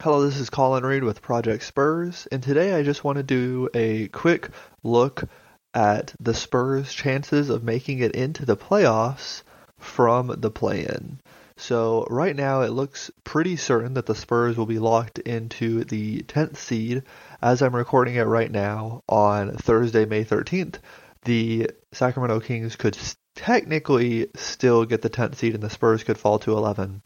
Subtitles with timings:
[0.00, 3.70] Hello, this is Collin Reid with Project Spurs, and today I just want to do
[3.72, 4.50] a quick
[4.82, 5.24] look
[5.72, 9.42] at the Spurs' chances of making it into the playoffs
[9.78, 11.20] from the play in.
[11.56, 16.22] So, right now it looks pretty certain that the Spurs will be locked into the
[16.22, 17.04] 10th seed
[17.40, 20.80] as I'm recording it right now on Thursday, May 13th.
[21.22, 22.98] The Sacramento Kings could
[23.36, 27.00] technically still get the 10th seed and the Spurs could fall to 11.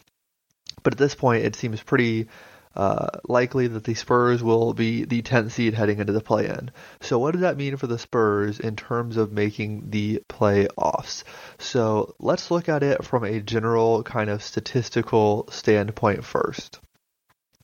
[0.83, 2.29] But at this point, it seems pretty
[2.75, 6.71] uh, likely that the Spurs will be the 10th seed heading into the play-in.
[7.01, 11.25] So what does that mean for the Spurs in terms of making the playoffs?
[11.59, 16.81] So let's look at it from a general kind of statistical standpoint first.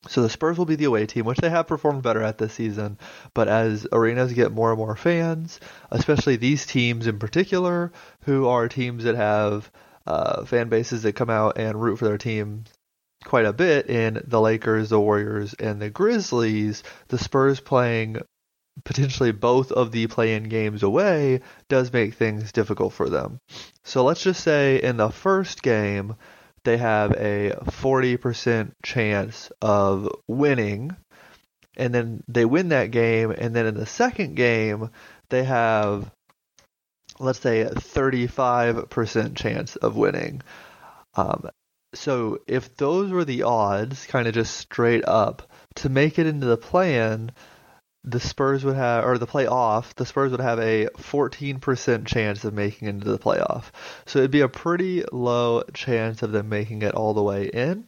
[0.07, 2.53] So the Spurs will be the away team, which they have performed better at this
[2.53, 2.99] season.
[3.33, 5.61] But as arenas get more and more fans,
[5.91, 7.93] especially these teams in particular,
[8.25, 9.71] who are teams that have
[10.07, 12.69] uh, fan bases that come out and root for their teams
[13.25, 16.83] quite a bit in the Lakers, the Warriors, and the Grizzlies.
[17.09, 18.19] The Spurs playing
[18.85, 23.39] potentially both of the play-in games away does make things difficult for them.
[23.85, 26.17] So let's just say in the first game
[26.65, 30.97] they have a 40% chance of winning
[31.77, 34.91] and then they win that game and then in the second game
[35.29, 36.11] they have
[37.21, 40.43] let's say a 35% chance of winning.
[41.15, 41.49] Um,
[41.95, 46.47] so if those were the odds, kind of just straight up, to make it into
[46.47, 47.31] the play-in,
[48.05, 52.53] the Spurs would have, or the playoff, the Spurs would have a 14% chance of
[52.53, 53.65] making it into the playoff.
[54.05, 57.87] So it'd be a pretty low chance of them making it all the way in.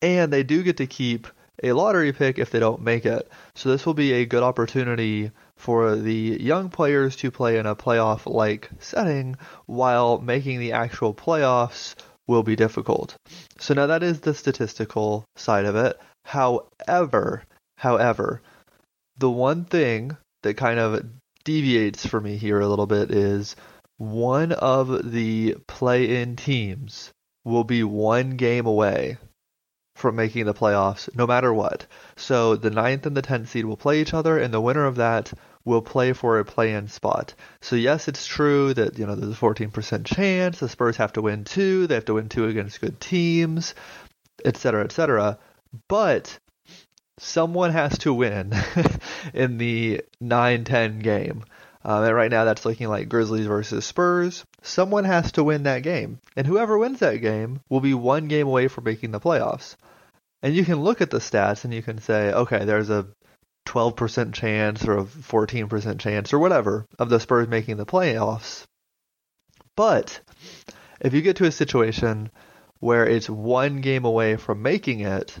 [0.00, 1.26] And they do get to keep
[1.62, 3.28] a lottery pick if they don't make it.
[3.54, 7.76] So this will be a good opportunity for the young players to play in a
[7.76, 9.36] playoff like setting
[9.66, 11.94] while making the actual playoffs
[12.26, 13.16] will be difficult.
[13.58, 15.98] So now that is the statistical side of it.
[16.24, 17.42] However,
[17.76, 18.40] however,
[19.18, 21.04] the one thing that kind of
[21.44, 23.56] deviates for me here a little bit is
[23.98, 27.10] one of the play-in teams
[27.44, 29.18] will be one game away
[29.94, 31.86] from making the playoffs no matter what.
[32.16, 34.96] So the ninth and the tenth seed will play each other, and the winner of
[34.96, 35.32] that
[35.64, 37.34] will play for a play-in spot.
[37.60, 41.22] So yes, it's true that you know there's a 14% chance the Spurs have to
[41.22, 43.74] win two, they have to win two against good teams,
[44.44, 45.38] etc., etc.
[45.88, 46.38] But
[47.18, 48.52] someone has to win
[49.34, 51.44] in the 9-10 game.
[51.84, 54.44] Uh, and right now that's looking like Grizzlies versus Spurs.
[54.62, 56.18] Someone has to win that game.
[56.34, 59.76] And whoever wins that game will be one game away from making the playoffs.
[60.42, 63.06] And you can look at the stats and you can say, okay, there's a
[63.66, 68.64] 12% chance or a 14% chance or whatever of the Spurs making the playoffs.
[69.76, 70.20] But
[71.00, 72.30] if you get to a situation
[72.80, 75.36] where it's one game away from making it,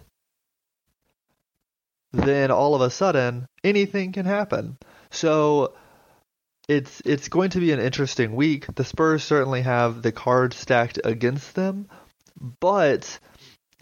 [2.12, 4.78] then all of a sudden anything can happen.
[5.10, 5.74] So
[6.68, 8.66] it's it's going to be an interesting week.
[8.74, 11.88] The Spurs certainly have the cards stacked against them,
[12.60, 13.18] but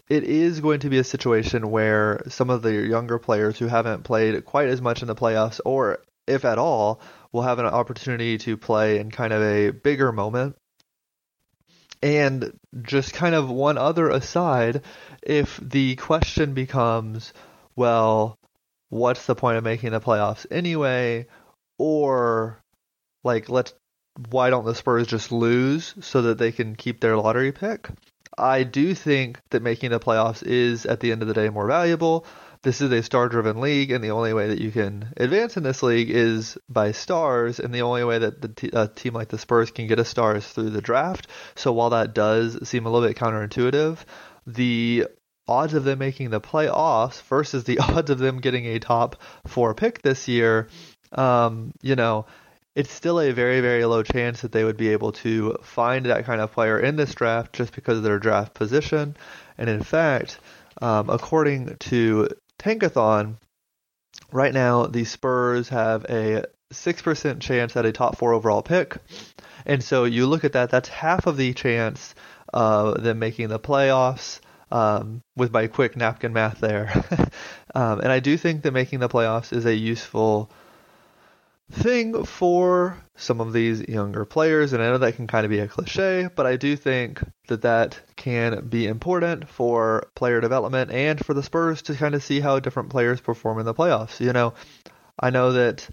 [0.09, 4.03] it is going to be a situation where some of the younger players who haven't
[4.03, 8.37] played quite as much in the playoffs, or if at all, will have an opportunity
[8.39, 10.55] to play in kind of a bigger moment.
[12.01, 14.81] And just kind of one other aside,
[15.21, 17.31] if the question becomes,
[17.77, 18.37] well,
[18.89, 21.27] what's the point of making the playoffs anyway?
[21.79, 22.59] Or,
[23.23, 23.73] like, let's,
[24.29, 27.89] why don't the Spurs just lose so that they can keep their lottery pick?
[28.37, 31.67] I do think that making the playoffs is, at the end of the day, more
[31.67, 32.25] valuable.
[32.63, 35.63] This is a star driven league, and the only way that you can advance in
[35.63, 39.27] this league is by stars, and the only way that the t- a team like
[39.27, 41.27] the Spurs can get a star is through the draft.
[41.55, 43.97] So while that does seem a little bit counterintuitive,
[44.47, 45.07] the
[45.45, 49.75] odds of them making the playoffs versus the odds of them getting a top four
[49.75, 50.69] pick this year,
[51.11, 52.25] um, you know,
[52.75, 56.25] it's still a very, very low chance that they would be able to find that
[56.25, 59.15] kind of player in this draft just because of their draft position.
[59.57, 60.39] And in fact,
[60.81, 63.35] um, according to Tankathon,
[64.31, 68.97] right now the Spurs have a 6% chance at a top four overall pick.
[69.65, 72.15] And so you look at that, that's half of the chance
[72.51, 74.39] of them making the playoffs.
[74.71, 76.91] um, with my quick napkin math there.
[77.75, 80.49] um, and I do think that making the playoffs is a useful
[81.71, 84.73] thing for some of these younger players.
[84.73, 87.61] And I know that can kind of be a cliche, but I do think that
[87.61, 92.39] that can be important for player development and for the Spurs to kind of see
[92.39, 94.19] how different players perform in the playoffs.
[94.19, 94.53] You know,
[95.19, 95.87] I know that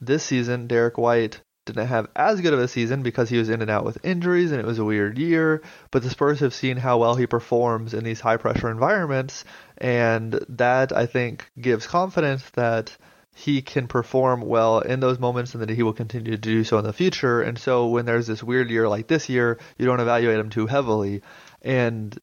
[0.00, 3.60] this season, Derrick White didn't have as good of a season because he was in
[3.60, 5.62] and out with injuries and it was a weird year.
[5.90, 9.44] But the Spurs have seen how well he performs in these high pressure environments,
[9.76, 12.96] and that I think gives confidence that
[13.36, 16.78] he can perform well in those moments and that he will continue to do so
[16.78, 17.42] in the future.
[17.42, 20.66] And so when there's this weird year like this year, you don't evaluate him too
[20.66, 21.20] heavily.
[21.60, 22.18] And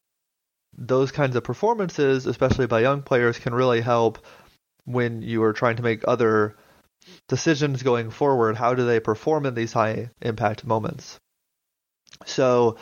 [0.75, 4.25] those kinds of performances, especially by young players, can really help
[4.85, 6.57] when you are trying to make other
[7.29, 8.57] decisions going forward.
[8.57, 11.19] How do they perform in these high impact moments?
[12.25, 12.77] So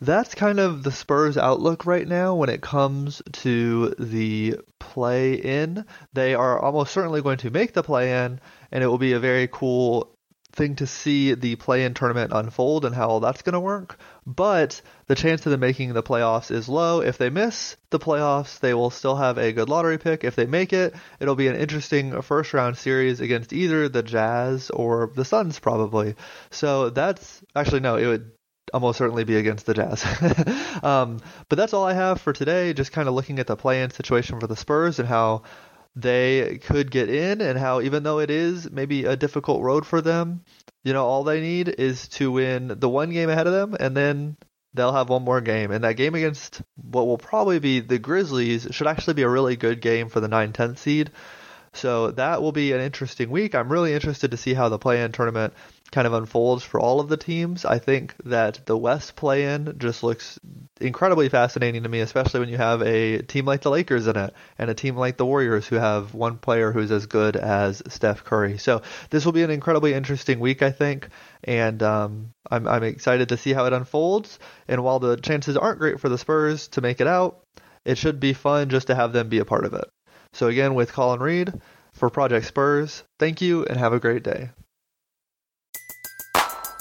[0.00, 5.84] that's kind of the Spurs outlook right now when it comes to the play in.
[6.12, 9.20] They are almost certainly going to make the play in, and it will be a
[9.20, 10.14] very cool
[10.54, 13.98] thing to see the play in tournament unfold and how all that's going to work.
[14.26, 17.00] But the chance of them making the playoffs is low.
[17.00, 20.24] If they miss the playoffs, they will still have a good lottery pick.
[20.24, 24.70] If they make it, it'll be an interesting first round series against either the Jazz
[24.70, 26.14] or the Suns, probably.
[26.50, 28.30] So that's actually no, it would
[28.74, 30.04] almost certainly be against the Jazz.
[30.82, 32.72] um, but that's all I have for today.
[32.72, 35.44] Just kind of looking at the play-in situation for the Spurs and how
[35.94, 40.00] they could get in, and how even though it is maybe a difficult road for
[40.00, 40.42] them,
[40.82, 43.96] you know, all they need is to win the one game ahead of them, and
[43.96, 44.36] then
[44.74, 45.70] they'll have one more game.
[45.70, 49.54] And that game against what will probably be the Grizzlies should actually be a really
[49.54, 51.12] good game for the 9-10 seed.
[51.74, 53.54] So that will be an interesting week.
[53.54, 55.54] I'm really interested to see how the play-in tournament
[55.94, 57.64] kind of unfolds for all of the teams.
[57.64, 60.40] I think that the West play-in just looks
[60.80, 64.34] incredibly fascinating to me, especially when you have a team like the Lakers in it
[64.58, 68.24] and a team like the Warriors who have one player who's as good as Steph
[68.24, 68.58] Curry.
[68.58, 71.08] So this will be an incredibly interesting week, I think,
[71.44, 74.40] and um, I'm, I'm excited to see how it unfolds.
[74.66, 77.44] And while the chances aren't great for the Spurs to make it out,
[77.84, 79.88] it should be fun just to have them be a part of it.
[80.32, 81.52] So again, with Collin Reid
[81.92, 84.50] for Project Spurs, thank you and have a great day.